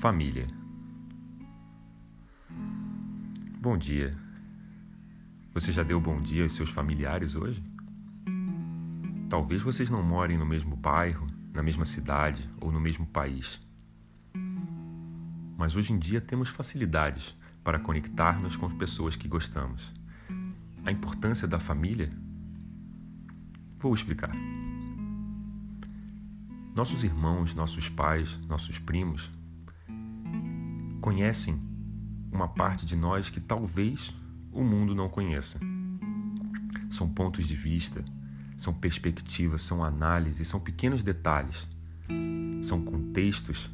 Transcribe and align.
Família. 0.00 0.46
Bom 3.60 3.76
dia. 3.76 4.10
Você 5.52 5.70
já 5.72 5.82
deu 5.82 6.00
bom 6.00 6.18
dia 6.18 6.42
aos 6.42 6.54
seus 6.54 6.70
familiares 6.70 7.36
hoje? 7.36 7.62
Talvez 9.28 9.60
vocês 9.60 9.90
não 9.90 10.02
morem 10.02 10.38
no 10.38 10.46
mesmo 10.46 10.74
bairro, 10.74 11.26
na 11.52 11.62
mesma 11.62 11.84
cidade 11.84 12.48
ou 12.62 12.72
no 12.72 12.80
mesmo 12.80 13.04
país. 13.04 13.60
Mas 15.58 15.76
hoje 15.76 15.92
em 15.92 15.98
dia 15.98 16.22
temos 16.22 16.48
facilidades 16.48 17.36
para 17.62 17.78
conectar-nos 17.78 18.56
com 18.56 18.64
as 18.64 18.72
pessoas 18.72 19.16
que 19.16 19.28
gostamos. 19.28 19.92
A 20.82 20.90
importância 20.90 21.46
da 21.46 21.60
família? 21.60 22.10
Vou 23.76 23.92
explicar. 23.92 24.34
Nossos 26.74 27.04
irmãos, 27.04 27.54
nossos 27.54 27.90
pais, 27.90 28.38
nossos 28.48 28.78
primos 28.78 29.30
conhecem 31.00 31.58
uma 32.30 32.46
parte 32.46 32.86
de 32.86 32.94
nós 32.94 33.30
que 33.30 33.40
talvez 33.40 34.14
o 34.52 34.62
mundo 34.62 34.94
não 34.94 35.08
conheça. 35.08 35.58
São 36.88 37.08
pontos 37.08 37.46
de 37.46 37.56
vista, 37.56 38.04
são 38.56 38.72
perspectivas, 38.74 39.62
são 39.62 39.82
análises, 39.82 40.46
são 40.46 40.60
pequenos 40.60 41.02
detalhes, 41.02 41.68
são 42.62 42.82
contextos, 42.82 43.70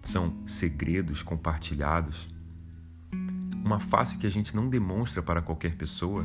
são 0.00 0.36
segredos 0.46 1.22
compartilhados. 1.22 2.28
Uma 3.64 3.80
face 3.80 4.18
que 4.18 4.26
a 4.26 4.30
gente 4.30 4.54
não 4.54 4.68
demonstra 4.68 5.22
para 5.22 5.42
qualquer 5.42 5.76
pessoa 5.76 6.24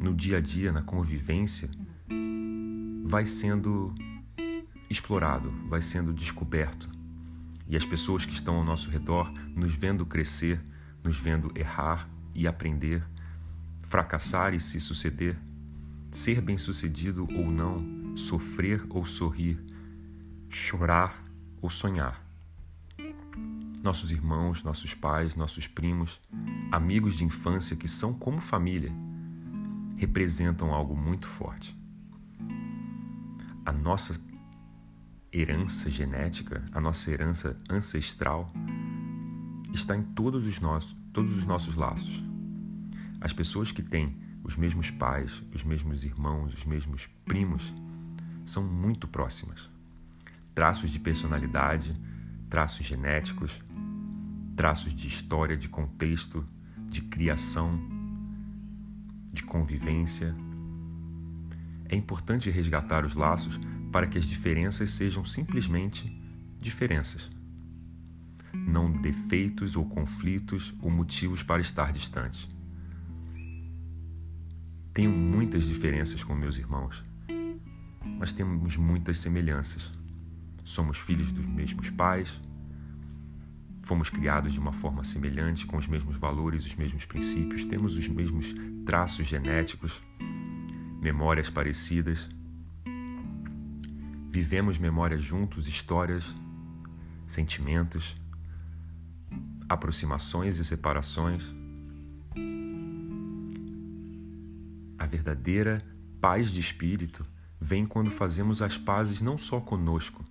no 0.00 0.14
dia 0.14 0.38
a 0.38 0.40
dia, 0.40 0.72
na 0.72 0.82
convivência, 0.82 1.68
vai 3.04 3.26
sendo 3.26 3.94
explorado, 4.88 5.52
vai 5.68 5.80
sendo 5.80 6.12
descoberto 6.12 6.95
e 7.68 7.76
as 7.76 7.84
pessoas 7.84 8.24
que 8.24 8.32
estão 8.32 8.56
ao 8.56 8.64
nosso 8.64 8.88
redor, 8.90 9.32
nos 9.54 9.74
vendo 9.74 10.06
crescer, 10.06 10.60
nos 11.02 11.18
vendo 11.18 11.50
errar 11.54 12.08
e 12.34 12.46
aprender, 12.46 13.04
fracassar 13.78 14.54
e 14.54 14.60
se 14.60 14.78
suceder, 14.78 15.38
ser 16.10 16.40
bem-sucedido 16.40 17.26
ou 17.34 17.50
não, 17.50 18.16
sofrer 18.16 18.84
ou 18.90 19.04
sorrir, 19.04 19.62
chorar 20.48 21.22
ou 21.60 21.68
sonhar. 21.68 22.24
Nossos 23.82 24.10
irmãos, 24.10 24.62
nossos 24.62 24.94
pais, 24.94 25.36
nossos 25.36 25.66
primos, 25.66 26.20
amigos 26.72 27.14
de 27.14 27.24
infância 27.24 27.76
que 27.76 27.86
são 27.86 28.12
como 28.12 28.40
família, 28.40 28.92
representam 29.96 30.72
algo 30.72 30.96
muito 30.96 31.26
forte. 31.26 31.76
A 33.64 33.72
nossa 33.72 34.20
herança 35.32 35.90
genética, 35.90 36.64
a 36.72 36.80
nossa 36.80 37.10
herança 37.10 37.56
ancestral, 37.68 38.52
está 39.72 39.96
em 39.96 40.02
todos 40.02 40.46
os 40.46 40.60
nossos, 40.60 40.96
todos 41.12 41.36
os 41.36 41.44
nossos 41.44 41.74
laços. 41.74 42.24
As 43.20 43.32
pessoas 43.32 43.70
que 43.72 43.82
têm 43.82 44.16
os 44.42 44.56
mesmos 44.56 44.90
pais, 44.90 45.42
os 45.54 45.64
mesmos 45.64 46.04
irmãos, 46.04 46.54
os 46.54 46.64
mesmos 46.64 47.08
primos, 47.24 47.74
são 48.44 48.62
muito 48.62 49.08
próximas. 49.08 49.68
Traços 50.54 50.90
de 50.90 51.00
personalidade, 51.00 51.92
traços 52.48 52.86
genéticos, 52.86 53.60
traços 54.54 54.94
de 54.94 55.08
história, 55.08 55.56
de 55.56 55.68
contexto, 55.68 56.46
de 56.88 57.02
criação, 57.02 57.78
de 59.32 59.42
convivência. 59.42 60.34
É 61.88 61.96
importante 61.96 62.50
resgatar 62.50 63.04
os 63.04 63.14
laços 63.14 63.60
para 63.96 64.06
que 64.06 64.18
as 64.18 64.26
diferenças 64.26 64.90
sejam 64.90 65.24
simplesmente 65.24 66.06
diferenças, 66.60 67.30
não 68.52 68.92
defeitos 68.92 69.74
ou 69.74 69.86
conflitos 69.86 70.74
ou 70.82 70.90
motivos 70.90 71.42
para 71.42 71.62
estar 71.62 71.94
distante. 71.94 72.46
Tenho 74.92 75.10
muitas 75.10 75.64
diferenças 75.64 76.22
com 76.22 76.34
meus 76.34 76.58
irmãos, 76.58 77.02
mas 78.18 78.34
temos 78.34 78.76
muitas 78.76 79.16
semelhanças. 79.16 79.90
Somos 80.62 80.98
filhos 80.98 81.32
dos 81.32 81.46
mesmos 81.46 81.88
pais, 81.88 82.38
fomos 83.82 84.10
criados 84.10 84.52
de 84.52 84.60
uma 84.60 84.74
forma 84.74 85.02
semelhante, 85.02 85.64
com 85.64 85.78
os 85.78 85.88
mesmos 85.88 86.16
valores, 86.16 86.66
os 86.66 86.74
mesmos 86.74 87.06
princípios, 87.06 87.64
temos 87.64 87.96
os 87.96 88.06
mesmos 88.08 88.54
traços 88.84 89.26
genéticos, 89.26 90.02
memórias 91.00 91.48
parecidas 91.48 92.35
Vivemos 94.36 94.76
memórias 94.76 95.22
juntos, 95.22 95.66
histórias, 95.66 96.36
sentimentos, 97.24 98.14
aproximações 99.66 100.58
e 100.58 100.64
separações. 100.66 101.54
A 104.98 105.06
verdadeira 105.06 105.82
paz 106.20 106.50
de 106.50 106.60
espírito 106.60 107.24
vem 107.58 107.86
quando 107.86 108.10
fazemos 108.10 108.60
as 108.60 108.76
pazes 108.76 109.22
não 109.22 109.38
só 109.38 109.58
conosco, 109.58 110.22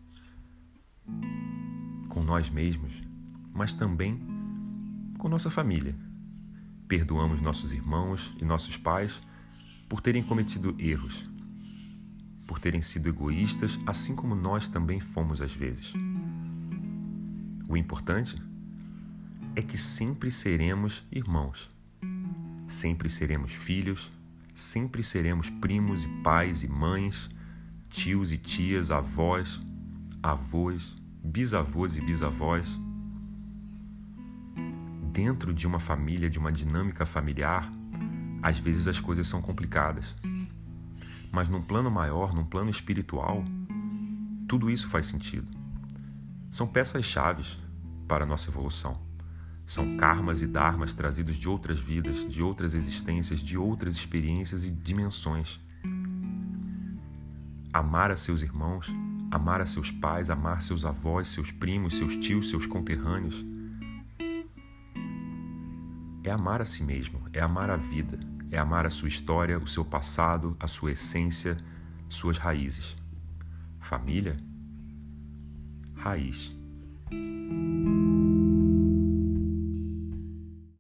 com 2.08 2.22
nós 2.22 2.48
mesmos, 2.48 3.02
mas 3.52 3.74
também 3.74 4.22
com 5.18 5.28
nossa 5.28 5.50
família. 5.50 5.96
Perdoamos 6.88 7.42
nossos 7.42 7.74
irmãos 7.74 8.36
e 8.40 8.46
nossos 8.46 8.78
pais 8.78 9.20
por 9.90 10.00
terem 10.00 10.22
cometido 10.22 10.76
erros 10.78 11.28
por 12.46 12.60
terem 12.60 12.82
sido 12.82 13.10
egoístas, 13.10 13.80
assim 13.86 14.16
como 14.16 14.36
nós 14.36 14.68
também 14.68 15.00
fomos 15.00 15.42
às 15.42 15.54
vezes. 15.54 15.94
O 17.68 17.76
importante 17.76 18.42
é 19.56 19.62
que 19.62 19.78
sempre 19.78 20.30
seremos 20.30 21.04
irmãos, 21.12 21.72
sempre 22.68 23.10
seremos 23.10 23.52
filhos, 23.52 24.12
sempre 24.54 25.02
seremos 25.02 25.50
primos 25.50 26.04
e 26.04 26.08
pais 26.22 26.64
e 26.64 26.68
mães, 26.68 27.30
tios 27.90 28.32
e 28.32 28.38
tias, 28.38 28.92
avós, 28.92 29.62
avós, 30.22 30.96
bisavós 31.24 31.98
e 31.98 32.02
bisavós. 32.02 32.80
Dentro 35.12 35.54
de 35.54 35.66
uma 35.66 35.80
família, 35.80 36.30
de 36.30 36.38
uma 36.38 36.52
dinâmica 36.52 37.06
familiar, 37.06 37.72
às 38.42 38.60
vezes 38.60 38.88
as 38.88 39.00
coisas 39.00 39.26
são 39.26 39.42
complicadas. 39.42 40.16
Mas 41.36 41.50
num 41.50 41.62
plano 41.62 41.92
maior, 41.92 42.34
num 42.34 42.46
plano 42.46 42.70
espiritual, 42.70 43.44
tudo 44.48 44.72
isso 44.72 44.88
faz 44.88 45.08
sentido. 45.08 45.46
São 46.50 46.66
peças-chaves 46.66 47.58
para 48.08 48.24
a 48.24 48.26
nossa 48.26 48.50
evolução. 48.50 48.96
São 49.66 49.98
karmas 49.98 50.42
e 50.42 50.48
dharmas 50.48 50.94
trazidos 50.94 51.36
de 51.36 51.50
outras 51.50 51.78
vidas, 51.78 52.26
de 52.26 52.42
outras 52.42 52.74
existências, 52.74 53.42
de 53.42 53.58
outras 53.58 53.96
experiências 53.96 54.66
e 54.66 54.72
dimensões. 54.72 55.60
Amar 57.74 58.12
a 58.12 58.16
seus 58.16 58.42
irmãos, 58.42 58.88
amar 59.30 59.60
a 59.60 59.66
seus 59.66 59.92
pais, 59.92 60.30
amar 60.30 60.62
seus 60.62 60.86
avós, 60.86 61.28
seus 61.28 61.52
primos, 61.52 61.98
seus 61.98 62.16
tios, 62.16 62.48
seus 62.48 62.66
conterrâneos, 62.66 63.46
é 66.24 66.32
amar 66.32 66.62
a 66.62 66.66
si 66.66 66.82
mesmo, 66.82 67.28
é 67.34 67.42
amar 67.42 67.70
a 67.70 67.76
vida, 67.76 68.18
é 68.52 68.58
amar 68.58 68.86
a 68.86 68.90
sua 68.90 69.08
história, 69.08 69.58
o 69.58 69.68
seu 69.68 69.84
passado, 69.84 70.56
a 70.60 70.68
sua 70.68 70.92
essência, 70.92 71.58
suas 72.08 72.38
raízes. 72.38 72.96
Família? 73.80 74.38
Raiz. 75.96 76.52